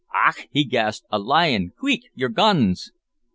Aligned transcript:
"Ach!" 0.27 0.47
he 0.49 0.63
gasped, 0.63 1.05
"a 1.11 1.19
lion! 1.19 1.73
queek! 1.79 2.09
your 2.15 2.29
guns!" 2.29 2.91